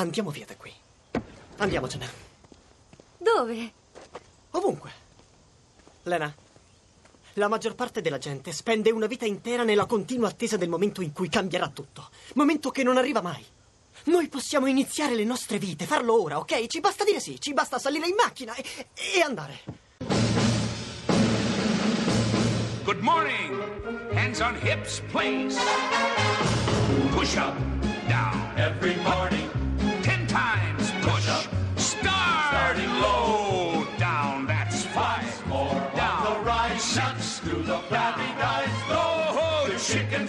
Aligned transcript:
Andiamo 0.00 0.30
via 0.30 0.46
da 0.46 0.56
qui. 0.56 0.72
Andiamocene. 1.58 2.08
Dove? 3.18 3.72
Ovunque. 4.52 4.90
Lena, 6.04 6.34
la 7.34 7.48
maggior 7.48 7.74
parte 7.74 8.00
della 8.00 8.16
gente 8.16 8.50
spende 8.52 8.90
una 8.90 9.06
vita 9.06 9.26
intera 9.26 9.62
nella 9.62 9.84
continua 9.84 10.28
attesa 10.28 10.56
del 10.56 10.70
momento 10.70 11.02
in 11.02 11.12
cui 11.12 11.28
cambierà 11.28 11.68
tutto. 11.68 12.08
Momento 12.32 12.70
che 12.70 12.82
non 12.82 12.96
arriva 12.96 13.20
mai. 13.20 13.44
Noi 14.04 14.28
possiamo 14.28 14.64
iniziare 14.66 15.14
le 15.14 15.24
nostre 15.24 15.58
vite, 15.58 15.84
farlo 15.84 16.18
ora, 16.18 16.38
ok? 16.38 16.66
Ci 16.66 16.80
basta 16.80 17.04
dire 17.04 17.20
sì, 17.20 17.38
ci 17.38 17.52
basta 17.52 17.78
salire 17.78 18.08
in 18.08 18.14
macchina 18.14 18.54
e, 18.54 18.64
e 18.94 19.20
andare. 19.20 19.60
Good 22.84 23.00
morning. 23.00 23.60
Hands 24.14 24.40
on 24.40 24.56
hips, 24.56 25.02
please. 25.12 25.60
Push 27.10 27.36
up, 27.36 27.54
down. 28.08 28.50
Every 28.56 28.96
morning, 28.96 29.19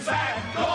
back. 0.06 0.54
Go 0.56 0.71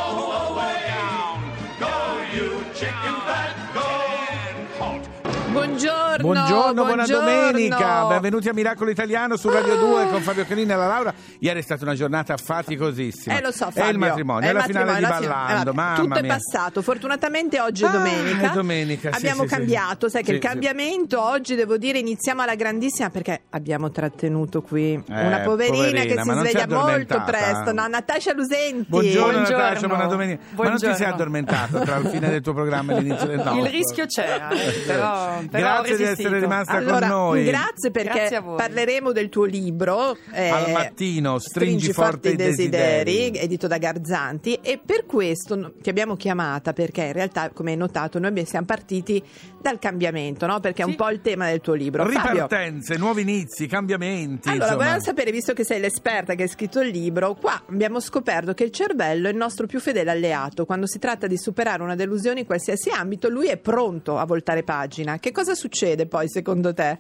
Buongiorno, 6.21 6.73
Buongiorno, 6.73 6.83
buona 6.83 7.03
buongiorno. 7.03 7.29
domenica, 7.29 8.05
benvenuti 8.07 8.49
a 8.49 8.53
Miracolo 8.53 8.89
Italiano 8.89 9.37
su 9.37 9.49
Radio 9.49 9.75
2 9.77 10.07
con 10.09 10.21
Fabio 10.21 10.45
Canini 10.45 10.71
e 10.71 10.75
la 10.75 10.87
Laura. 10.87 11.13
Ieri 11.39 11.59
è 11.59 11.61
stata 11.61 11.83
una 11.83 11.93
giornata 11.93 12.35
faticosissima. 12.37 13.37
Eh 13.37 13.41
lo 13.41 13.51
so 13.51 13.67
È 13.67 13.71
Fabio 13.71 13.91
il 13.91 13.97
matrimonio, 13.99 14.49
è, 14.49 14.51
la 14.53 14.63
finale 14.63 14.95
di 14.97 15.05
fi- 15.05 15.09
Ballando, 15.27 15.71
eh, 15.71 15.73
mamma 15.73 15.95
Tutto 15.95 16.15
è 16.15 16.21
mia. 16.21 16.33
passato, 16.35 16.81
fortunatamente 16.81 17.59
oggi 17.61 17.83
è 17.83 17.87
Ah, 17.87 17.91
domenica. 17.91 18.49
è 18.51 18.53
domenica, 18.53 19.11
sì, 19.11 19.17
Abbiamo 19.17 19.43
sì, 19.43 19.47
sì. 19.49 19.55
cambiato, 19.55 20.09
sai 20.09 20.21
che 20.23 20.29
Sì, 20.29 20.35
il 20.35 20.41
sì. 20.41 20.47
cambiamento 20.47 21.21
oggi 21.21 21.55
devo 21.55 21.77
dire 21.77 21.99
iniziamo 21.99 22.41
alla 22.41 22.55
grandissima 22.55 23.09
perché 23.09 23.41
abbiamo 23.51 23.91
trattenuto 23.91 24.61
qui 24.61 24.93
una 25.07 25.41
Eh, 25.41 25.43
poverina, 25.43 25.75
poverina, 25.77 26.01
che 26.01 26.21
si 26.23 26.29
è 26.29 26.33
sveglia 26.33 26.67
molto 26.67 27.21
presto, 27.25 27.73
no, 27.73 27.87
Natascia 27.87 28.33
Lusenti. 28.33 28.85
Buongiorno, 28.89 29.31
Buongiorno. 29.33 29.57
Natascia, 29.63 29.87
buona 29.87 30.05
domenica. 30.07 30.41
Ma 30.55 30.63
non 30.63 30.73
ti 30.73 30.79
sei 30.79 30.87
Buongiorno. 30.89 31.13
addormentata 31.13 31.79
tra 31.81 31.95
il 31.97 32.07
fine 32.07 32.29
del 32.29 32.41
tuo 32.41 32.53
programma 32.53 32.93
e 32.95 33.01
l'inizio 33.01 33.27
del 33.27 33.35
nostro? 33.37 33.55
Il 33.63 33.69
rischio 33.69 34.05
c'era, 34.07 34.49
eh, 34.49 34.71
però, 34.85 35.39
però 35.49 35.81
Grazie 35.83 36.06
essere 36.07 36.39
rimasta 36.39 36.73
Allora, 36.73 37.07
con 37.07 37.17
noi. 37.17 37.43
grazie 37.45 37.91
perché 37.91 38.17
Grazie 38.19 38.35
a 38.37 38.41
voi. 38.41 38.57
parleremo 38.57 39.11
del 39.11 39.29
tuo 39.29 39.45
libro 39.45 40.17
eh, 40.31 40.49
Al 40.49 40.71
mattino, 40.71 41.39
Stringi 41.39 41.91
forte 41.93 42.29
i 42.29 42.35
desideri. 42.35 43.31
edito 43.37 43.67
da 43.67 43.77
Garzanti 43.77 44.59
e 44.61 44.79
per 44.83 45.05
questo 45.05 45.73
ti 45.81 45.89
abbiamo 45.89 46.15
chiamata 46.15 46.73
perché 46.73 47.03
in 47.03 47.13
realtà 47.13 47.49
come 47.51 47.71
hai 47.71 47.77
notato 47.77 48.19
noi 48.19 48.45
siamo 48.45 48.65
partiti 48.65 49.21
dal 49.61 49.79
cambiamento 49.79 50.45
no? 50.45 50.59
perché 50.59 50.81
è 50.81 50.85
un 50.85 50.91
Sì. 50.91 50.97
po' 50.97 51.09
il 51.09 51.21
tema 51.21 51.47
del 51.49 51.61
tuo 51.61 51.73
libro 51.73 52.03
Fabio, 52.05 52.43
Ripartenze, 52.43 52.95
nuovi 52.97 53.21
inizi, 53.23 53.67
cambiamenti. 53.67 54.47
allora, 54.49 54.65
insomma. 54.65 54.83
volevo 54.85 55.03
sapere, 55.03 55.31
visto 55.31 55.53
che 55.53 55.63
sei 55.63 55.79
l'esperta 55.79 56.35
che 56.35 56.43
hai 56.43 56.49
scritto 56.49 56.79
il 56.81 56.89
libro, 56.89 57.35
qua 57.35 57.61
abbiamo 57.69 57.99
scoperto 57.99 58.53
che 58.53 58.63
il 58.63 58.71
cervello 58.71 59.27
è 59.27 59.31
il 59.31 59.37
nostro 59.37 59.65
più 59.67 59.79
fedele 59.79 60.11
alleato. 60.11 60.65
Quando 60.65 60.85
si 60.87 60.99
tratta 60.99 61.27
di 61.27 61.37
superare 61.37 61.81
una 61.83 61.95
delusione 61.95 62.41
in 62.41 62.45
qualsiasi 62.45 62.89
ambito, 62.89 63.27
lui 63.29 63.47
è 63.47 63.57
pronto 63.57 64.17
a 64.17 64.25
voltare 64.25 64.63
pagina. 64.63 65.19
Che 65.19 65.31
cosa 65.31 65.53
succede 65.55 65.96
poi, 66.05 66.27
secondo 66.27 66.73
te? 66.73 66.97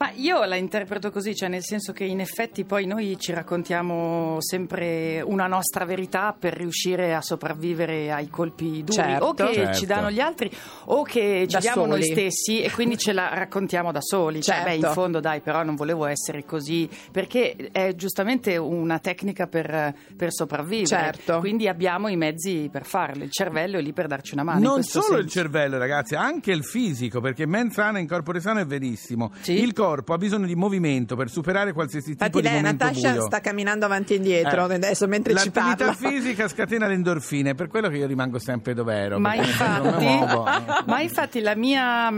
Ma 0.00 0.12
io 0.14 0.44
la 0.44 0.54
interpreto 0.54 1.10
così, 1.10 1.34
cioè 1.34 1.48
nel 1.48 1.64
senso 1.64 1.92
che 1.92 2.04
in 2.04 2.20
effetti 2.20 2.62
poi 2.64 2.86
noi 2.86 3.18
ci 3.18 3.32
raccontiamo 3.32 4.36
sempre 4.38 5.20
una 5.20 5.48
nostra 5.48 5.84
verità 5.84 6.36
per 6.38 6.54
riuscire 6.54 7.14
a 7.14 7.20
sopravvivere 7.20 8.12
ai 8.12 8.28
colpi 8.28 8.84
duri, 8.84 8.92
Certo. 8.92 9.24
o 9.24 9.34
che 9.34 9.52
Certo. 9.54 9.76
ci 9.76 9.86
danno 9.86 10.12
gli 10.12 10.20
altri 10.20 10.52
o 10.84 11.02
che 11.02 11.46
ci 11.48 11.54
Da 11.54 11.58
diamo 11.58 11.84
noi 11.86 12.02
soli. 12.04 12.12
stessi 12.30 12.60
e 12.62 12.70
quindi 12.70 12.96
ce 12.96 13.12
la 13.12 13.34
raccontiamo 13.34 13.90
da 13.90 14.00
soli. 14.00 14.40
Cioè, 14.40 14.62
beh, 14.62 14.70
Certo. 14.70 14.86
in 14.86 14.92
fondo 14.92 15.18
dai, 15.18 15.40
però 15.40 15.64
non 15.64 15.74
volevo 15.74 16.06
essere 16.06 16.44
così, 16.44 16.88
perché 17.10 17.56
è 17.72 17.92
giustamente 17.96 18.56
una 18.56 19.00
tecnica 19.00 19.48
per, 19.48 19.92
per 20.16 20.32
sopravvivere. 20.32 20.86
Certo. 20.86 21.40
Quindi 21.40 21.66
abbiamo 21.66 22.06
i 22.06 22.16
mezzi 22.16 22.68
per 22.70 22.84
farlo, 22.84 23.24
il 23.24 23.32
cervello 23.32 23.78
è 23.78 23.82
lì 23.82 23.92
per 23.92 24.06
darci 24.06 24.34
una 24.34 24.44
mano. 24.44 24.60
Non 24.60 24.84
solo 24.84 25.16
il 25.16 25.22
senso. 25.28 25.40
cervello, 25.40 25.76
ragazzi, 25.76 26.14
anche 26.14 26.52
il 26.52 26.62
fisico, 26.64 27.20
perché 27.20 27.46
mens 27.46 27.74
sana 27.74 27.98
in 27.98 28.06
corpore 28.06 28.38
sano 28.38 28.60
è 28.60 28.64
verissimo. 28.64 29.32
Sì. 29.40 29.60
Il 29.60 29.72
corpo 29.72 29.86
ha 29.90 30.16
bisogno 30.18 30.46
di 30.46 30.54
movimento 30.54 31.16
per 31.16 31.28
superare 31.30 31.72
qualsiasi 31.72 32.10
tipo 32.16 32.24
Infatti 32.24 32.40
di 32.42 32.48
lei, 32.48 32.56
momento 32.62 32.84
Natascia, 32.84 33.10
buio. 33.10 33.22
sta 33.22 33.40
camminando 33.40 33.84
avanti 33.84 34.12
e 34.12 34.16
indietro 34.16 34.68
Eh. 34.68 34.74
adesso 34.74 35.06
mentre 35.06 35.34
ci 35.36 35.44
L'attività 35.52 35.92
parla. 35.94 36.08
fisica 36.10 36.48
scatena 36.48 36.86
le 36.86 36.94
endorfine, 36.94 37.54
per 37.54 37.68
quello 37.68 37.88
che 37.88 37.96
io 37.96 38.06
rimango 38.06 38.38
sempre 38.38 38.74
dove 38.74 38.94
ero. 38.94 39.18
Ma 39.18 39.34
infatti, 39.34 40.18
ma 40.86 41.00
infatti 41.00 41.40
la 41.40 41.54
mia 41.54 42.10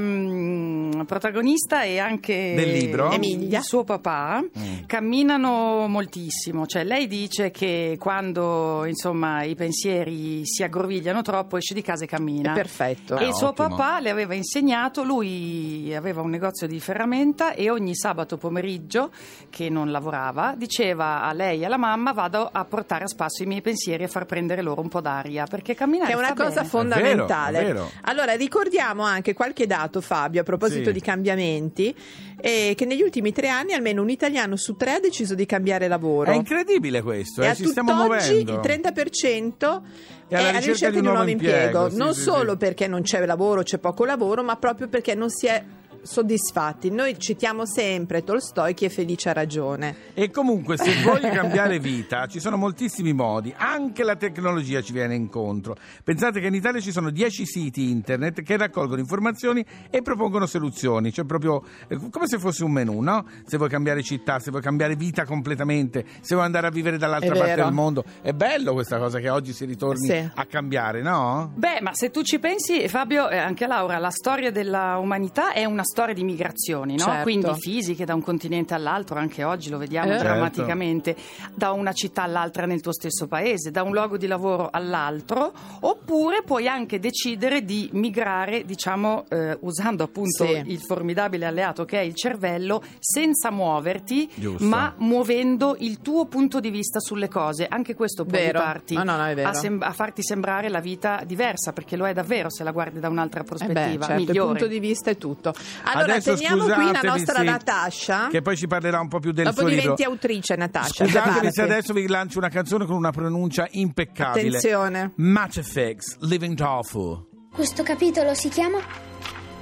mm, 0.97 1.01
protagonista 1.03 1.83
e 1.83 1.99
anche 1.99 2.55
Del 2.56 2.71
libro? 2.73 3.11
Emilia. 3.11 3.59
il 3.59 3.65
suo 3.65 3.84
papà 3.84 4.43
Mm. 4.59 4.84
camminano 4.87 5.87
moltissimo. 5.89 6.67
Cioè, 6.67 6.84
lei 6.84 7.06
dice 7.06 7.51
che 7.51 7.97
quando 7.99 8.84
insomma 8.87 9.43
i 9.43 9.55
pensieri 9.55 10.43
si 10.45 10.62
aggrovigliano 10.62 11.23
troppo 11.23 11.56
esce 11.56 11.75
di 11.75 11.83
casa 11.83 12.05
e 12.05 12.06
cammina. 12.06 12.53
È 12.53 12.55
perfetto. 12.55 13.17
E 13.17 13.27
il 13.27 13.34
suo 13.34 13.49
ottimo. 13.49 13.69
papà 13.69 14.01
le 14.01 14.11
aveva 14.11 14.34
insegnato, 14.34 15.03
lui 15.03 15.93
aveva 15.95 16.21
un 16.23 16.31
negozio 16.31 16.67
di 16.67 16.81
ferramenta 16.81 17.53
e 17.55 17.71
ogni 17.71 17.95
sabato 17.95 18.37
pomeriggio, 18.37 19.11
che 19.51 19.69
non 19.69 19.91
lavorava, 19.91 20.55
diceva 20.57 21.22
a 21.22 21.33
lei 21.33 21.61
e 21.61 21.65
alla 21.67 21.77
mamma 21.77 22.12
vado 22.12 22.49
a 22.51 22.65
portare 22.65 23.05
a 23.05 23.09
spasso 23.09 23.43
i 23.43 23.47
miei 23.47 23.61
pensieri 23.61 24.05
e 24.05 24.09
far 24.09 24.25
prendere 24.27 24.62
loro 24.62 24.81
un 24.81 24.89
po' 24.89 25.01
d'aria, 25.01 25.45
perché 25.47 25.75
camminare 25.75 26.11
Che 26.12 26.17
è 26.17 26.19
una 26.21 26.34
cosa 26.34 26.51
bene. 26.57 26.69
fondamentale. 26.69 27.59
È 27.59 27.62
vero, 27.65 27.71
è 27.71 27.72
vero. 27.75 27.91
Allora, 28.03 28.34
ricordiamo 28.34 29.03
anche 29.03 29.33
qualche 29.34 29.67
dato, 29.67 30.01
Fabio, 30.01 30.41
a 30.41 30.45
proposito 30.45 30.80
Sì. 30.87 30.93
di 30.93 31.01
cambiamenti, 31.01 31.95
eh, 32.41 32.75
che 32.77 32.85
negli 32.85 33.03
ultimi 33.03 33.33
tre 33.33 33.49
anni 33.49 33.73
almeno 33.73 34.03
un 34.03 34.11
italiano 34.11 34.57
su 34.57 34.77
tre 34.77 34.95
ha 34.95 35.01
deciso 35.01 35.35
di 35.35 35.47
cambiare 35.47 35.89
lavoro. 35.89 36.31
È 36.31 36.35
incredibile 36.35 37.03
questo, 37.03 37.43
e 37.43 37.49
eh, 37.49 37.55
ci 37.55 37.67
stiamo 37.67 37.93
tutt'oggi 37.93 38.45
muovendo. 38.45 38.53
il 38.53 38.61
30% 38.61 39.83
È 40.29 40.35
alla 40.37 40.59
ricerca 40.59 40.91
di 40.91 40.99
un 40.99 41.13
nuovo 41.13 41.29
impiego, 41.29 41.87
impiego, 41.87 41.97
non 41.97 42.15
sì, 42.15 42.23
solo 42.23 42.57
perché 42.57 42.87
non 42.87 43.03
c'è 43.03 43.25
lavoro, 43.25 43.63
c'è 43.63 43.79
poco 43.79 44.05
lavoro, 44.05 44.43
ma 44.43 44.57
proprio 44.57 44.89
perché 44.89 45.15
non 45.15 45.31
si 45.31 45.47
è 45.47 45.63
soddisfatti. 46.03 46.91
Noi 46.91 47.19
citiamo 47.19 47.66
sempre 47.66 48.22
Tolstoi, 48.22 48.75
chi 48.75 48.84
è 48.87 48.88
felice 48.88 49.31
ha 49.31 49.33
ragione. 49.33 49.94
E 50.15 50.31
comunque, 50.31 50.77
se 50.77 51.03
vuoi 51.03 51.21
cambiare 51.21 51.78
vita, 51.78 52.27
ci 52.27 52.41
sono 52.41 52.56
moltissimi 52.56 53.12
modi, 53.12 53.53
anche 53.56 54.03
la 54.05 54.16
tecnologia 54.16 54.81
ci 54.83 54.93
viene 54.93 55.15
incontro. 55.15 55.77
Pensate 56.05 56.41
che 56.41 56.47
in 56.47 56.55
Italia 56.55 56.81
ci 56.81 56.93
sono 56.93 57.10
10 57.10 57.47
siti 57.47 57.91
internet 57.91 58.43
che 58.43 58.56
raccolgono 58.56 59.00
informazioni 59.00 59.65
e 59.91 60.03
propongono 60.03 60.47
soluzioni, 60.47 61.12
cioè 61.12 61.25
proprio 61.25 61.62
eh, 61.89 61.99
come 62.10 62.27
se 62.27 62.39
fosse 62.39 62.65
un 62.65 62.72
menù, 62.72 63.00
no? 63.00 63.25
Se 63.47 63.56
vuoi 63.56 63.69
cambiare 63.69 64.03
città, 64.03 64.39
se 64.39 64.50
vuoi 64.50 64.62
cambiare 64.62 64.97
vita 64.97 65.25
completamente, 65.25 66.05
se 66.21 66.34
vuoi 66.34 66.47
andare 66.47 66.66
a 66.66 66.71
vivere 66.71 66.97
dall'altra 66.99 67.34
parte 67.34 67.55
del 67.55 67.72
mondo. 67.72 68.05
È 68.22 68.33
bello 68.33 68.72
questa 68.72 68.99
cosa 68.99 69.19
che 69.19 69.28
oggi 69.28 69.53
si 69.53 69.65
ritorni 69.65 70.06
Sì. 70.09 70.31
a 70.34 70.44
cambiare, 70.47 71.03
no? 71.03 71.53
Beh, 71.55 71.81
ma 71.81 71.91
se 71.94 72.10
tu 72.10 72.22
ci 72.22 72.39
pensi, 72.39 72.89
Fabio 72.89 73.28
e 73.28 73.37
anche 73.37 73.66
Laura, 73.66 73.99
la 73.99 74.10
storia 74.10 74.50
della 74.50 74.97
umanità 74.99 75.53
è 75.53 75.65
una 75.65 75.83
storia 75.91 76.15
di 76.15 76.23
migrazioni, 76.23 76.95
no? 76.97 77.05
Certo. 77.05 77.23
Quindi 77.23 77.53
fisiche 77.59 78.05
da 78.05 78.15
un 78.15 78.23
continente 78.23 78.75
all'altro, 78.75 79.19
anche 79.19 79.43
oggi 79.45 79.71
lo 79.71 79.78
vediamo 79.78 80.12
Eh. 80.15 80.19
drammaticamente, 80.19 81.17
da 81.55 81.73
una 81.73 81.93
città 81.93 82.23
all'altra 82.23 82.65
nel 82.67 82.81
tuo 82.81 82.93
stesso 82.93 83.27
paese, 83.27 83.71
da 83.71 83.83
un 83.83 83.93
luogo 83.93 84.17
di 84.17 84.27
lavoro 84.28 84.69
all'altro, 84.71 85.53
oppure 85.81 86.43
puoi 86.45 86.69
anche 86.69 86.99
decidere 87.01 87.65
di 87.65 87.89
migrare, 87.93 88.65
diciamo, 88.65 89.25
eh, 89.28 89.56
usando 89.62 90.05
appunto 90.05 90.45
Sì. 90.47 90.62
il 90.67 90.78
formidabile 90.81 91.47
alleato 91.47 91.84
che 91.84 91.99
è 91.99 92.03
il 92.03 92.15
cervello, 92.15 92.83
senza 92.99 93.51
muoverti, 93.51 94.31
Giusto. 94.34 94.65
ma 94.65 94.95
muovendo 94.99 95.77
il 95.81 96.01
tuo 96.01 96.27
punto 96.27 96.61
di 96.61 96.71
vista 96.71 97.01
sulle 97.01 97.28
cose. 97.28 97.67
Anche 97.69 97.95
questo 97.95 98.25
può 98.25 98.39
Vero. 98.39 98.59
aiutarti 98.59 98.95
No, 98.95 99.03
no, 99.05 99.12
a 99.43 99.53
sem- 99.55 99.83
a 99.83 99.93
farti 99.93 100.22
sembrare 100.22 100.69
la 100.69 100.81
vita 100.81 101.22
diversa, 101.27 101.72
perché 101.72 101.97
lo 101.97 102.07
è 102.07 102.12
davvero 102.12 102.51
se 102.51 102.62
la 102.65 102.71
guardi 102.71 103.01
da 103.01 103.09
un'altra 103.09 103.41
Eh 103.41 103.43
beh, 103.43 103.49
prospettiva 103.49 104.05
certo, 104.07 104.21
il 104.22 104.27
migliore. 104.28 104.49
punto 104.59 104.67
di 104.67 104.78
vista 104.78 105.10
è 105.10 105.16
tutto. 105.16 105.53
Allora, 105.84 106.15
Adesso 106.15 106.34
teniamo 106.34 106.65
qui 106.65 106.92
la 106.92 107.00
nostra 107.03 107.38
sì, 107.41 107.44
Natascia. 107.44 108.28
Che 108.30 108.42
poi 108.42 108.56
ci 108.56 108.66
parlerà 108.66 109.00
un 109.00 109.09
po' 109.09 109.18
più 109.18 109.32
del 109.32 109.44
Dopo 109.47 109.60
suo 109.60 109.68
diventi 109.68 109.88
libro. 109.97 110.10
autrice, 110.12 110.54
Natascia. 110.56 111.04
Scusatevi 111.04 111.30
preparati. 111.32 111.53
se 111.53 111.62
adesso 111.62 111.92
vi 111.92 112.06
lancio 112.06 112.38
una 112.38 112.48
canzone 112.48 112.84
con 112.86 112.97
una 112.97 113.10
pronuncia 113.10 113.66
impeccabile. 113.71 114.48
Attenzione. 114.59 115.12
Match 115.16 115.60
FX, 115.60 116.18
Living 116.21 116.56
Tofu. 116.56 117.27
Questo 117.53 117.82
capitolo 117.82 118.34
si 118.34 118.48
chiama 118.48 118.78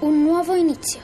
Un 0.00 0.22
nuovo 0.22 0.54
inizio. 0.54 1.00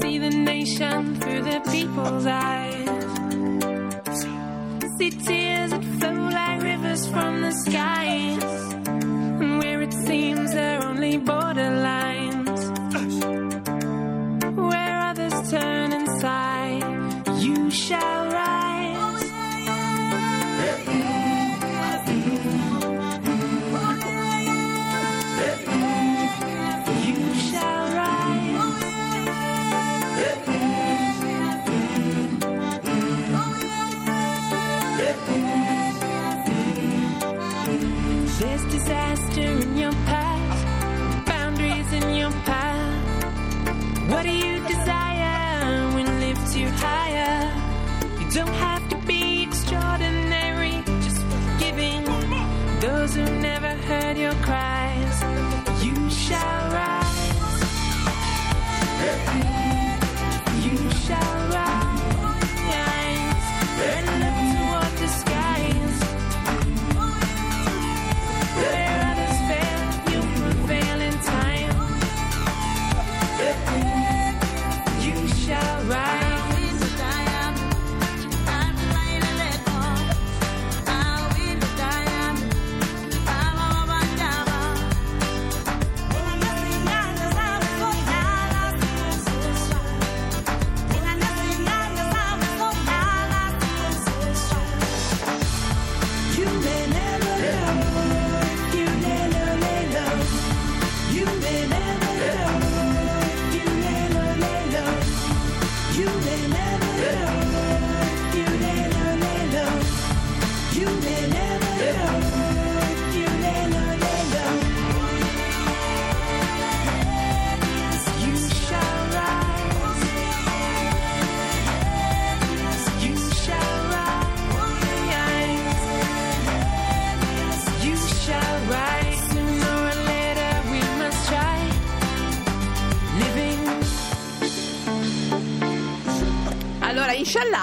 See 0.00 0.18
the 0.18 0.30
nation 0.30 1.14
through 1.20 1.42
the 1.42 1.60
people's 1.70 2.26
eyes. 2.26 2.82
See 5.02 5.10
tears 5.10 5.72
that 5.72 5.84
flow 5.98 6.28
like 6.28 6.62
rivers 6.62 7.08
from 7.08 7.40
the 7.40 7.50
skies. 7.50 8.41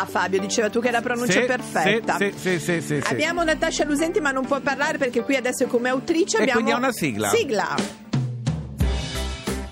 Fabio, 0.10 0.40
diceva 0.40 0.70
tu 0.70 0.82
che 0.82 0.92
la 0.92 1.02
pronuncia 1.02 1.40
è 1.40 1.46
perfetta. 1.46 2.18
Sì, 2.18 2.34
sì, 2.36 2.60
sì, 2.60 2.82
sì, 2.82 3.02
sì. 3.02 3.14
Abbiamo 3.14 3.44
Natascia 3.44 3.86
Lusenti, 3.86 4.20
ma 4.20 4.32
non 4.32 4.46
può 4.46 4.60
parlare 4.60 4.98
perché 4.98 5.22
qui 5.22 5.36
adesso 5.36 5.64
è 5.64 5.68
come 5.68 5.90
autrice. 5.90 6.38
E 6.38 6.42
abbiamo 6.42 6.60
quindi 6.60 6.72
ha 6.72 6.78
una 6.78 6.92
sigla. 6.92 7.30
Sigla. 7.30 8.09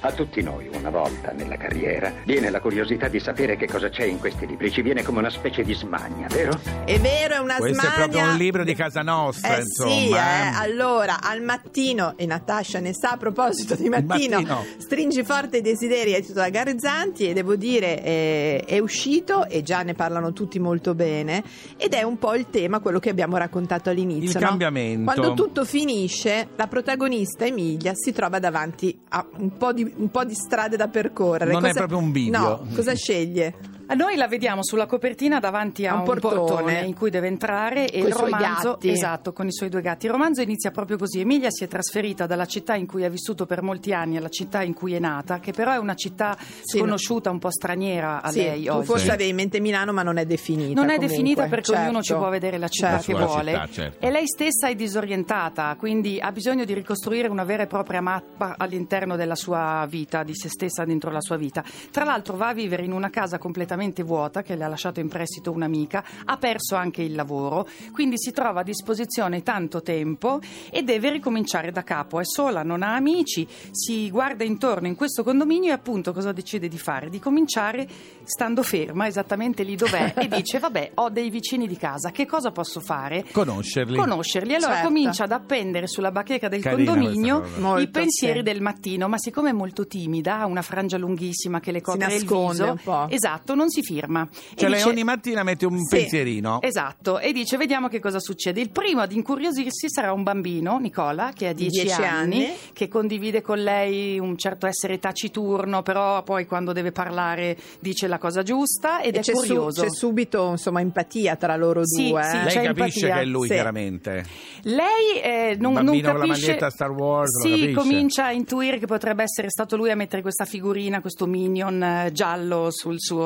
A 0.07 0.13
tutti 0.13 0.41
noi, 0.41 0.69
una 0.73 0.89
volta 0.89 1.33
nella 1.33 1.57
carriera, 1.57 2.13
viene 2.23 2.49
la 2.49 2.61
curiosità 2.61 3.09
di 3.09 3.19
sapere 3.19 3.57
che 3.57 3.67
cosa 3.67 3.89
c'è 3.89 4.05
in 4.05 4.19
questi 4.19 4.47
libri. 4.47 4.71
Ci 4.71 4.81
viene 4.81 5.03
come 5.03 5.19
una 5.19 5.29
specie 5.29 5.63
di 5.63 5.73
smania, 5.73 6.27
vero? 6.29 6.57
È 6.85 6.97
vero, 6.97 7.33
è 7.33 7.39
una 7.39 7.57
Questo 7.57 7.81
smania. 7.81 7.91
è 7.91 8.07
proprio 8.09 8.31
un 8.31 8.37
libro 8.37 8.63
di 8.63 8.73
casa 8.73 9.01
nostra, 9.01 9.57
Eh 9.57 9.59
insomma. 9.63 9.91
sì, 9.91 10.09
eh. 10.11 10.15
eh. 10.15 10.51
allora 10.55 11.19
al 11.21 11.41
mattino, 11.41 12.13
e 12.15 12.25
Natascia 12.25 12.79
ne 12.79 12.93
sa 12.93 13.11
a 13.11 13.17
proposito 13.17 13.75
di 13.75 13.89
mattino, 13.89 14.39
mattino. 14.39 14.65
stringi 14.77 15.25
forte 15.25 15.57
i 15.57 15.61
desideri 15.61 16.13
è 16.13 16.21
tutto 16.21 16.39
da 16.39 16.47
Garezzanti 16.47 17.27
e 17.29 17.33
devo 17.33 17.57
dire 17.57 18.01
eh, 18.01 18.63
è 18.65 18.79
uscito 18.79 19.45
e 19.49 19.61
già 19.61 19.81
ne 19.83 19.93
parlano 19.93 20.31
tutti 20.31 20.57
molto 20.57 20.95
bene 20.95 21.43
ed 21.75 21.91
è 21.91 22.03
un 22.03 22.17
po' 22.17 22.33
il 22.33 22.49
tema, 22.49 22.79
quello 22.79 22.99
che 22.99 23.09
abbiamo 23.09 23.35
raccontato 23.35 23.89
all'inizio. 23.89 24.39
Il 24.39 24.43
no? 24.45 24.47
cambiamento. 24.51 25.11
Quando 25.11 25.33
tutto 25.33 25.65
finisce, 25.65 26.47
la 26.55 26.67
protagonista 26.67 27.43
Emilia 27.43 27.91
si 27.93 28.13
trova 28.13 28.39
davanti 28.39 28.97
a 29.09 29.25
un 29.39 29.57
po' 29.57 29.73
di, 29.73 29.95
un 29.97 30.09
po' 30.09 30.23
di 30.23 30.33
strade 30.33 30.77
da 30.77 30.87
percorrere. 30.87 31.51
Non 31.51 31.65
è 31.65 31.73
proprio 31.73 31.97
un 31.97 32.11
bivio. 32.11 32.39
No, 32.39 32.67
cosa 32.73 32.93
sceglie? 32.93 33.53
A 33.89 33.93
Noi 33.93 34.17
la 34.17 34.27
vediamo 34.27 34.63
sulla 34.65 34.85
copertina 34.85 35.39
davanti 35.39 35.85
a 35.87 35.93
un 35.93 35.99
un, 35.99 36.05
portone. 36.05 36.35
portone. 36.35 36.79
in 36.81 36.93
cui 36.93 37.09
deve 37.09 37.27
entrare 37.27 37.87
e 37.87 37.99
Coi 38.01 38.09
il 38.09 38.15
suoi 38.15 38.31
romanzo 38.31 38.71
gatti. 38.71 38.89
esatto 38.89 39.31
con 39.31 39.47
i 39.47 39.51
suoi 39.53 39.69
due 39.69 39.79
gatti. 39.79 40.07
Il 40.07 40.11
romanzo 40.11 40.41
inizia 40.41 40.71
proprio 40.71 40.97
così. 40.97 41.21
Emilia 41.21 41.49
si 41.49 41.63
è 41.63 41.67
trasferita 41.69 42.25
dalla 42.25 42.45
città 42.45 42.75
in 42.75 42.85
cui 42.85 43.05
ha 43.05 43.09
vissuto 43.09 43.45
per 43.45 43.61
molti 43.61 43.93
anni 43.93 44.17
alla 44.17 44.27
città 44.27 44.61
in 44.61 44.73
cui 44.73 44.93
è 44.93 44.99
nata, 44.99 45.39
che 45.39 45.53
però 45.53 45.71
è 45.71 45.77
una 45.77 45.95
città 45.95 46.35
Sì, 46.37 46.79
sconosciuta, 46.79 47.29
un 47.29 47.39
po' 47.39 47.49
straniera 47.49 48.21
a 48.21 48.29
Sì, 48.29 48.39
lei 48.41 48.63
tu 48.65 48.71
oggi. 48.73 48.85
forse 48.87 49.11
avevi 49.11 49.29
in 49.29 49.35
mente 49.37 49.61
Milano, 49.61 49.93
ma 49.93 50.03
non 50.03 50.17
è 50.17 50.25
definita. 50.25 50.73
Non 50.81 50.89
è 50.89 50.95
comunque. 50.95 51.07
definita 51.07 51.47
perché 51.47 51.71
ognuno 51.71 51.99
ci 51.99 52.07
Certo. 52.07 52.21
può 52.21 52.29
vedere 52.31 52.57
la 52.57 52.67
città 52.67 52.99
Certo. 52.99 53.05
che 53.05 53.13
La 53.13 53.19
sua 53.19 53.27
vuole. 53.27 53.51
città, 53.53 53.67
certo. 53.71 54.05
E 54.05 54.11
lei 54.11 54.27
stessa 54.27 54.67
è 54.67 54.75
disorientata, 54.75 55.73
quindi 55.79 56.19
ha 56.19 56.33
bisogno 56.33 56.65
di 56.65 56.73
ricostruire 56.73 57.29
una 57.29 57.45
vera 57.45 57.63
e 57.63 57.67
propria 57.67 58.01
mappa 58.01 58.55
all'interno 58.57 59.15
della 59.15 59.35
sua 59.35 59.85
vita, 59.89 60.23
di 60.23 60.35
se 60.35 60.49
stessa 60.49 60.83
dentro 60.83 61.09
la 61.09 61.21
sua 61.21 61.37
vita. 61.37 61.63
Tra 61.89 62.03
l'altro 62.03 62.35
va 62.35 62.49
a 62.49 62.53
vivere 62.53 62.83
in 62.83 62.91
una 62.91 63.09
casa 63.09 63.37
completamente 63.37 63.75
vuota 64.03 64.41
che 64.41 64.55
le 64.55 64.63
ha 64.63 64.67
lasciato 64.67 64.99
in 64.99 65.07
prestito 65.07 65.51
un'amica, 65.51 66.03
ha 66.25 66.37
perso 66.37 66.75
anche 66.75 67.01
il 67.01 67.15
lavoro, 67.15 67.67
quindi 67.91 68.17
si 68.17 68.31
trova 68.31 68.61
a 68.61 68.63
disposizione 68.63 69.43
tanto 69.43 69.81
tempo 69.81 70.39
e 70.71 70.83
deve 70.83 71.11
ricominciare 71.11 71.71
da 71.71 71.83
capo. 71.83 72.19
È 72.19 72.25
sola, 72.25 72.63
non 72.63 72.83
ha 72.83 72.95
amici, 72.95 73.47
si 73.71 74.09
guarda 74.09 74.43
intorno 74.43 74.87
in 74.87 74.95
questo 74.95 75.23
condominio 75.23 75.69
e 75.69 75.73
appunto 75.73 76.13
cosa 76.13 76.31
decide 76.31 76.67
di 76.67 76.77
fare? 76.77 77.09
Di 77.09 77.19
cominciare 77.19 77.87
stando 78.23 78.63
ferma 78.63 79.07
esattamente 79.07 79.63
lì 79.63 79.75
dov'è 79.75 80.13
e 80.17 80.27
dice 80.27 80.59
vabbè 80.59 80.91
ho 80.95 81.09
dei 81.09 81.29
vicini 81.29 81.67
di 81.67 81.77
casa, 81.77 82.11
che 82.11 82.25
cosa 82.25 82.51
posso 82.51 82.79
fare? 82.79 83.25
Conoscerli. 83.31 83.97
conoscerli. 83.97 84.53
Allora 84.53 84.73
Certo. 84.73 84.87
comincia 84.87 85.23
ad 85.23 85.31
appendere 85.31 85.87
sulla 85.87 86.11
bacheca 86.11 86.47
del 86.47 86.61
Carina 86.61 86.91
condominio 86.91 87.43
i 87.79 87.89
pensieri 87.89 88.39
sì. 88.39 88.43
del 88.43 88.61
mattino, 88.61 89.07
ma 89.07 89.17
siccome 89.17 89.49
è 89.49 89.53
molto 89.53 89.87
timida, 89.87 90.39
ha 90.39 90.45
una 90.45 90.61
frangia 90.61 90.97
lunghissima 90.97 91.59
che 91.59 91.71
le 91.71 91.81
copre 91.81 92.15
il 92.15 92.25
viso, 92.25 92.71
un 92.71 92.77
po'. 92.83 93.07
esatto, 93.09 93.55
non 93.55 93.66
si 93.69 93.81
firma. 93.81 94.27
Cioè 94.55 94.69
lei 94.69 94.77
dice- 94.79 94.89
ogni 94.89 95.03
mattina 95.03 95.43
mette 95.43 95.65
un 95.65 95.77
Sì. 95.83 95.97
pensierino. 95.97 96.61
Esatto, 96.61 97.19
e 97.19 97.31
dice 97.31 97.57
vediamo 97.57 97.87
che 97.87 97.99
cosa 97.99 98.19
succede. 98.19 98.61
Il 98.61 98.69
primo 98.71 99.01
ad 99.01 99.11
incuriosirsi 99.11 99.89
sarà 99.89 100.11
un 100.13 100.23
bambino, 100.23 100.77
Nicola, 100.79 101.31
che 101.35 101.47
ha 101.47 101.53
10 101.53 101.81
10 101.83 102.01
anni, 102.01 102.45
anni. 102.45 102.53
che 102.73 102.87
condivide 102.87 103.41
con 103.41 103.59
lei 103.61 104.19
un 104.19 104.37
certo 104.37 104.67
essere 104.67 104.99
taciturno, 104.99 105.81
però 105.83 106.23
poi 106.23 106.45
quando 106.45 106.73
deve 106.73 106.91
parlare 106.91 107.57
dice 107.79 108.07
la 108.07 108.17
cosa 108.17 108.43
giusta 108.43 109.01
ed 109.01 109.15
E 109.15 109.19
è 109.19 109.21
c'è, 109.21 109.33
su- 109.33 109.39
curioso. 109.39 109.81
c'è 109.83 109.89
subito 109.89 110.49
insomma 110.51 110.81
empatia 110.81 111.35
tra 111.35 111.55
loro 111.55 111.81
Sì, 111.85 112.09
due. 112.09 112.23
sì, 112.23 112.35
eh. 112.35 112.43
Lei 112.43 112.53
c'è 112.53 112.63
capisce 112.63 113.05
empatia. 113.05 113.15
che 113.15 113.21
è 113.21 113.25
lui, 113.25 113.47
Sì. 113.47 113.53
chiaramente. 113.53 114.25
Lei 114.63 115.21
eh, 115.21 115.55
non, 115.59 115.73
non 115.73 115.85
bambino 115.85 116.09
con 116.11 116.19
la 116.19 116.25
capisce. 116.25 116.45
maglietta 116.47 116.69
Star 116.69 116.91
Wars, 116.91 117.41
sì, 117.41 117.71
comincia 117.73 118.25
a 118.25 118.31
intuire 118.31 118.79
che 118.79 118.85
potrebbe 118.85 119.23
essere 119.23 119.49
stato 119.49 119.75
lui 119.77 119.91
a 119.91 119.95
mettere 119.95 120.21
questa 120.21 120.45
figurina, 120.45 121.01
questo 121.01 121.25
minion 121.25 121.81
eh, 121.81 122.11
giallo 122.11 122.67
sul 122.71 122.95
suo 122.99 123.21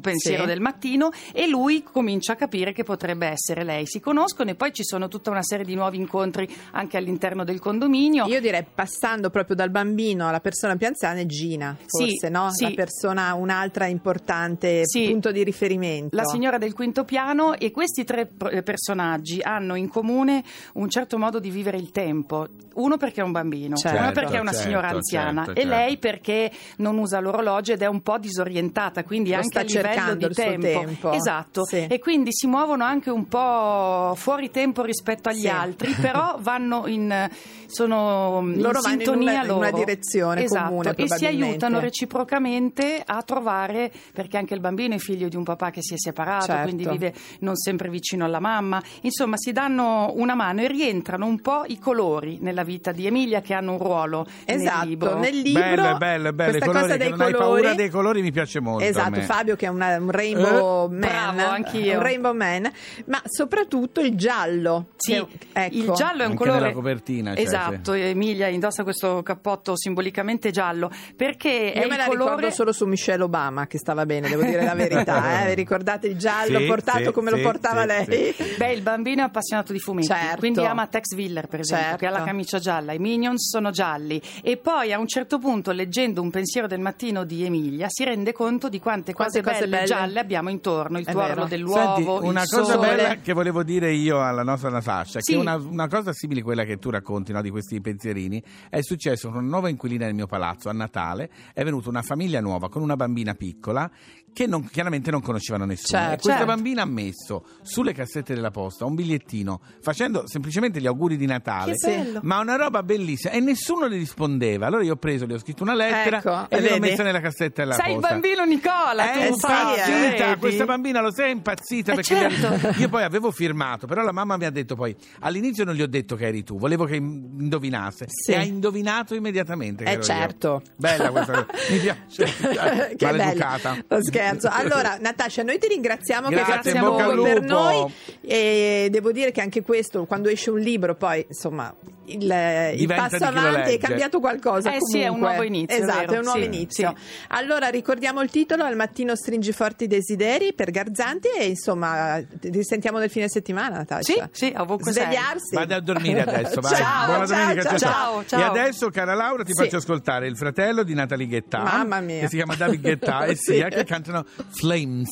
pensiero 0.00 0.42
Sì. 0.42 0.48
del 0.48 0.60
mattino 0.60 1.10
e 1.32 1.46
lui 1.48 1.82
comincia 1.82 2.32
a 2.32 2.36
capire 2.36 2.72
che 2.72 2.84
potrebbe 2.84 3.26
essere 3.26 3.64
lei. 3.64 3.86
Si 3.86 4.00
conoscono 4.00 4.50
e 4.50 4.54
poi 4.54 4.72
ci 4.72 4.84
sono 4.84 5.08
tutta 5.08 5.30
una 5.30 5.42
serie 5.42 5.64
di 5.64 5.74
nuovi 5.74 5.96
incontri 5.98 6.48
anche 6.72 6.96
all'interno 6.96 7.44
del 7.44 7.60
condominio. 7.60 8.26
Io 8.26 8.40
direi 8.40 8.64
passando 8.74 9.30
proprio 9.30 9.56
dal 9.56 9.70
bambino 9.70 10.28
alla 10.28 10.40
persona 10.40 10.76
più 10.76 10.86
anziana 10.86 11.20
è 11.20 11.26
Gina, 11.26 11.76
Sì, 11.86 12.08
forse 12.08 12.28
no? 12.28 12.50
sì. 12.52 12.64
La 12.64 12.70
persona, 12.74 13.34
un'altra 13.34 13.86
importante 13.86 14.82
Sì. 14.86 15.08
punto 15.10 15.30
di 15.32 15.42
riferimento. 15.44 16.16
La 16.16 16.24
signora 16.24 16.58
del 16.58 16.72
quinto 16.74 17.04
piano 17.04 17.54
e 17.56 17.70
questi 17.70 18.04
tre 18.04 18.30
eh, 18.50 18.62
personaggi 18.62 19.40
hanno 19.42 19.74
in 19.74 19.88
comune 19.88 20.42
un 20.74 20.88
certo 20.88 21.18
modo 21.18 21.38
di 21.38 21.50
vivere 21.50 21.76
il 21.78 21.90
tempo. 21.90 22.46
Uno 22.74 22.96
perché 22.96 23.20
è 23.20 23.24
un 23.24 23.30
bambino, 23.32 23.76
Certo, 23.76 23.98
uno 24.02 24.10
perché 24.12 24.36
è 24.36 24.40
una 24.40 24.50
certo, 24.50 24.66
signora 24.66 24.88
anziana 24.88 25.44
certo, 25.44 25.60
e 25.60 25.62
certo. 25.62 25.76
lei 25.76 25.96
perché 25.98 26.50
non 26.78 26.98
usa 26.98 27.20
l'orologio 27.20 27.72
ed 27.72 27.82
è 27.82 27.86
un 27.86 28.00
po' 28.02 28.18
disorientata, 28.18 29.04
quindi 29.04 29.30
Lo 29.30 29.36
anche 29.36 29.48
sta 29.68 29.90
livello 30.12 30.14
di 30.14 30.34
tempo. 30.34 30.66
tempo. 30.66 31.12
Esatto, 31.12 31.64
Sì. 31.64 31.86
e 31.88 31.98
quindi 31.98 32.30
si 32.32 32.46
muovono 32.46 32.84
anche 32.84 33.10
un 33.10 33.26
po' 33.28 34.14
fuori 34.16 34.50
tempo 34.50 34.82
rispetto 34.82 35.28
agli 35.28 35.40
Sì. 35.40 35.48
altri, 35.48 35.92
però 35.92 36.36
vanno 36.40 36.86
in 36.86 37.28
sono 37.66 38.40
in 38.44 38.60
Loro 38.60 38.80
vanno 38.80 38.94
in 38.94 39.00
sintonia 39.00 39.30
una- 39.32 39.40
in 39.40 39.46
loro. 39.48 39.58
una 39.58 39.70
direzione 39.72 40.44
esatto, 40.44 40.68
comune, 40.68 40.94
e 40.94 41.08
si 41.08 41.26
aiutano 41.26 41.80
reciprocamente 41.80 43.02
a 43.04 43.22
trovare 43.22 43.90
perché 44.12 44.36
anche 44.36 44.54
il 44.54 44.60
bambino 44.60 44.94
è 44.94 44.98
figlio 44.98 45.28
di 45.28 45.36
un 45.36 45.42
papà 45.42 45.70
che 45.70 45.82
si 45.82 45.94
è 45.94 45.98
separato, 45.98 46.46
Certo. 46.46 46.62
quindi 46.62 46.86
vive 46.88 47.12
non 47.40 47.56
sempre 47.56 47.88
vicino 47.88 48.24
alla 48.24 48.38
mamma. 48.40 48.80
Insomma, 49.02 49.36
si 49.36 49.52
danno 49.52 50.12
una 50.14 50.34
mano 50.34 50.60
e 50.60 50.68
rientrano 50.68 51.26
un 51.26 51.40
po' 51.40 51.64
i 51.66 51.78
colori 51.78 52.38
nella 52.40 52.62
vita 52.62 52.92
di 52.92 53.06
Emilia 53.06 53.40
che 53.40 53.54
hanno 53.54 53.72
un 53.72 53.78
ruolo 53.78 54.26
Esatto, 54.44 54.78
nel 54.78 54.88
libro. 54.88 55.18
nel 55.18 55.36
libro 55.36 55.60
bello, 55.62 55.88
è 55.88 55.94
bello, 55.96 56.28
è 56.28 56.32
bello. 56.32 56.48
I 56.50 56.52
questa 56.60 56.66
colori, 56.66 56.84
cosa 56.84 56.96
dei 56.96 57.10
non 57.10 57.20
hai 57.20 57.32
colori 57.32 57.52
paura 57.62 57.74
dei 57.74 57.88
colori 57.90 58.22
mi 58.22 58.30
piace 58.32 58.60
molto. 58.60 58.84
a 58.84 58.86
Esatto, 58.88 59.10
me. 59.10 59.22
Fabio 59.54 59.56
che 59.56 59.66
è 59.66 59.68
una- 59.68 59.96
un 59.96 60.10
rainbow 60.10 60.86
Eh, 60.86 60.96
man, 60.96 61.00
bravo, 61.00 61.50
anch'io. 61.50 61.96
un 61.96 62.02
rainbow 62.02 62.34
man, 62.34 62.70
ma 63.06 63.20
soprattutto 63.24 64.00
il 64.00 64.16
giallo. 64.16 64.86
Sì, 64.96 65.12
che- 65.12 65.26
ecco. 65.52 65.74
il 65.76 65.90
giallo 65.92 66.22
è 66.22 66.24
un 66.26 66.32
Anche 66.32 66.36
colore. 66.44 66.72
copertina, 66.72 67.34
cioè, 67.34 67.42
esatto, 67.44 67.92
Emilia 67.92 68.48
indossa 68.48 68.82
questo 68.82 69.22
cappotto 69.22 69.76
simbolicamente 69.76 70.50
giallo 70.50 70.90
perché 71.16 71.72
è 71.72 71.80
Io 71.82 71.88
me 71.88 71.92
il 71.94 71.98
la 72.00 72.06
colore. 72.06 72.24
ricordo 72.34 72.50
solo 72.50 72.72
su 72.72 72.86
Michelle 72.86 73.22
Obama, 73.22 73.66
che 73.66 73.78
stava 73.78 74.04
bene, 74.06 74.28
devo 74.28 74.42
dire 74.42 74.64
la 74.64 74.74
verità. 74.74 75.42
eh. 75.42 75.48
Vi 75.48 75.54
ricordate 75.54 76.06
il 76.08 76.16
giallo 76.16 76.58
Sì, 76.58 76.66
portato 76.66 77.04
sì, 77.04 77.12
come 77.12 77.30
sì, 77.30 77.36
lo 77.36 77.42
portava 77.42 77.80
sì, 77.82 77.86
lei? 77.86 78.34
Beh, 78.58 78.72
il 78.72 78.82
bambino 78.82 79.22
è 79.22 79.24
appassionato 79.26 79.72
di 79.72 79.78
fumetti, 79.78 80.08
Certo. 80.08 80.38
quindi 80.38 80.64
ama 80.64 80.86
Tex 80.86 81.14
Willer, 81.14 81.46
per 81.46 81.60
esempio, 81.60 81.86
Certo. 81.88 82.00
che 82.04 82.06
ha 82.06 82.10
la 82.18 82.24
camicia 82.24 82.58
gialla, 82.58 82.92
i 82.92 82.98
Minions 82.98 83.48
sono 83.48 83.70
gialli. 83.70 84.20
E 84.42 84.56
poi 84.56 84.92
a 84.92 84.98
un 84.98 85.06
certo 85.06 85.38
punto, 85.38 85.70
leggendo 85.72 86.20
un 86.22 86.30
pensiero 86.30 86.66
del 86.66 86.80
mattino 86.80 87.24
di 87.24 87.44
Emilia, 87.44 87.86
si 87.90 88.04
rende 88.04 88.32
conto 88.32 88.68
di 88.68 88.78
quante, 88.80 89.12
Quante 89.12 89.40
cose, 89.42 89.43
cose 89.44 89.58
belle, 89.60 89.70
belle. 89.76 89.86
gialle 89.86 90.18
abbiamo 90.20 90.50
intorno: 90.50 90.98
il 90.98 91.04
È 91.06 91.12
tuorlo 91.12 91.34
vero. 91.34 91.46
dell'uovo, 91.46 92.12
Senti, 92.14 92.26
una 92.26 92.42
cosa 92.44 92.72
sole. 92.72 92.96
bella 92.96 93.14
che 93.16 93.32
volevo 93.32 93.62
dire 93.62 93.92
io 93.92 94.20
alla 94.22 94.42
nostra 94.42 94.70
Natascia, 94.70 95.20
Sì. 95.20 95.32
che 95.32 95.38
una, 95.38 95.54
una 95.56 95.88
cosa 95.88 96.12
simile 96.12 96.40
a 96.40 96.42
quella 96.44 96.64
che 96.64 96.78
tu 96.78 96.90
racconti 96.90 97.32
no, 97.32 97.40
di 97.42 97.50
questi 97.50 97.80
pensierini, 97.80 98.42
è 98.68 98.80
successo 98.82 99.28
con 99.28 99.38
una 99.42 99.48
nuova 99.50 99.68
inquilina 99.68 100.06
nel 100.06 100.14
mio 100.14 100.26
palazzo 100.26 100.68
a 100.68 100.72
Natale, 100.72 101.30
è 101.52 101.62
venuta 101.62 101.88
una 101.88 102.02
famiglia 102.02 102.40
nuova 102.40 102.68
con 102.68 102.82
una 102.82 102.96
bambina 102.96 103.34
piccola 103.34 103.90
che 104.34 104.46
non- 104.46 104.68
chiaramente 104.68 105.10
non 105.10 105.22
conoscevano 105.22 105.64
nessuno. 105.64 105.98
Certo. 105.98 106.12
e 106.12 106.16
questa 106.16 106.30
Certo. 106.40 106.46
bambina 106.46 106.82
ha 106.82 106.86
messo 106.86 107.44
sulle 107.62 107.92
cassette 107.94 108.34
della 108.34 108.50
posta 108.50 108.84
un 108.84 108.94
bigliettino 108.94 109.60
facendo 109.80 110.26
semplicemente 110.26 110.80
gli 110.80 110.86
auguri 110.86 111.16
di 111.16 111.24
Natale, 111.26 111.74
Che 111.74 111.88
bello. 112.02 112.20
ma 112.24 112.38
una 112.40 112.56
roba 112.56 112.82
bellissima 112.82 113.32
e 113.32 113.40
nessuno 113.40 113.86
le 113.86 113.96
rispondeva. 113.96 114.66
Allora 114.66 114.82
io 114.82 114.92
ho 114.94 114.96
preso, 114.96 115.24
le 115.24 115.34
ho 115.34 115.38
scritto 115.38 115.62
una 115.62 115.74
lettera 115.74 116.18
Ecco, 116.18 116.46
e 116.50 116.60
l'ho 116.60 116.68
vedi? 116.68 116.80
messa 116.80 117.02
nella 117.04 117.20
cassetta 117.20 117.62
della 117.62 117.74
Sei 117.76 117.92
il 117.94 118.00
posta. 118.00 118.08
bambino 118.10 118.44
Nicola, 118.44 119.12
È 119.12 119.28
tu 119.28 119.34
sì, 119.34 119.40
Fabio, 119.40 119.70
impazzita, 119.84 120.26
vedi? 120.26 120.40
questa 120.40 120.64
bambina 120.64 121.00
lo 121.00 121.12
sai 121.12 121.26
è 121.26 121.32
impazzita 121.32 121.92
Eh, 121.92 121.94
perché 121.94 122.14
certo. 122.14 122.70
io 122.80 122.88
poi 122.88 123.02
avevo 123.04 123.30
firmato, 123.30 123.86
però 123.86 124.02
la 124.02 124.12
mamma 124.12 124.36
mi 124.36 124.44
ha 124.46 124.50
detto 124.50 124.74
poi 124.74 124.94
all'inizio 125.20 125.64
non 125.64 125.74
gli 125.74 125.82
ho 125.82 125.86
detto 125.88 126.16
che 126.16 126.26
eri 126.26 126.42
tu, 126.42 126.58
volevo 126.58 126.84
che 126.86 126.96
indovinasse 126.96 128.06
Sì. 128.08 128.32
e 128.32 128.36
ha 128.36 128.42
indovinato 128.42 129.14
immediatamente 129.14 129.84
che 129.84 129.90
Eh, 129.90 129.92
ero 129.92 130.00
io. 130.02 130.06
certo. 130.06 130.62
Bella 130.76 131.10
questa 131.10 131.32
cosa, 131.32 131.46
mi 131.70 131.78
piace, 131.78 132.24
mi 132.24 132.48
piace. 132.48 132.94
che 132.96 133.04
maleducata. 133.06 133.70
bello 133.70 133.84
lo 133.88 134.02
scherzo 134.02 134.23
allora 134.50 134.96
Natascia 135.00 135.42
noi 135.42 135.58
ti 135.58 135.68
ringraziamo 135.68 136.28
Grazie, 136.28 136.44
che 136.44 136.78
hai 136.78 136.84
fatto 136.84 137.22
per 137.22 137.42
noi 137.42 137.92
e 138.20 138.88
devo 138.90 139.12
dire 139.12 139.32
che 139.32 139.40
anche 139.40 139.62
questo 139.62 140.04
quando 140.06 140.28
esce 140.28 140.50
un 140.50 140.58
libro 140.58 140.94
poi 140.94 141.24
insomma 141.28 141.74
il, 142.06 142.74
il 142.76 142.86
passo 142.86 143.24
avanti 143.24 143.74
è 143.74 143.78
cambiato 143.78 144.20
qualcosa 144.20 144.72
Eh 144.72 144.78
sì, 144.80 144.98
è 144.98 145.08
un 145.08 145.18
comunque. 145.18 145.28
nuovo 145.28 145.42
inizio, 145.42 145.76
esatto 145.82 145.98
vero? 146.00 146.12
è 146.12 146.16
un 146.18 146.24
nuovo 146.24 146.38
Sì, 146.40 146.44
inizio 146.46 146.94
sì. 146.96 147.02
allora 147.28 147.68
ricordiamo 147.68 148.20
il 148.22 148.30
titolo 148.30 148.64
al 148.64 148.76
mattino 148.76 149.14
stringi 149.16 149.52
forti 149.52 149.84
i 149.84 149.86
desideri 149.86 150.52
per 150.52 150.70
Garzanti 150.70 151.28
e 151.38 151.46
insomma 151.46 152.20
ti 152.40 152.50
risentiamo 152.50 152.98
nel 152.98 153.10
fine 153.10 153.28
settimana 153.28 153.76
Natascia 153.76 154.28
Sì, 154.32 154.46
sì, 154.46 154.54
ovunque 154.56 154.92
sei. 154.92 155.02
svegliarsi 155.04 155.54
Vado 155.54 155.74
a 155.74 155.80
dormire 155.80 156.22
adesso, 156.22 156.60
vai. 156.60 156.74
Ciao, 156.76 157.06
Buona 157.06 157.26
ciao, 157.26 157.36
domenica, 157.38 157.62
ciao, 157.62 157.78
ciao. 157.78 158.24
Ciao, 158.26 158.38
E 158.38 158.42
ciao. 158.42 158.50
adesso, 158.50 158.90
cara 158.90 159.14
Laura, 159.14 159.42
ti 159.44 159.52
Sì. 159.54 159.62
faccio 159.62 159.76
ascoltare 159.76 160.26
il 160.26 160.36
fratello 160.36 160.82
di 160.82 160.94
Natalie 160.94 161.26
Guetta, 161.26 161.62
Mamma 161.62 162.00
mia. 162.00 162.20
che 162.20 162.28
si 162.28 162.36
chiama 162.36 162.54
David 162.54 162.80
Guetta, 162.80 163.24
e 163.26 163.34
Sì. 163.36 163.54
sia 163.54 163.68
che 163.68 163.84
cantano 163.84 164.24
Flames. 164.50 165.08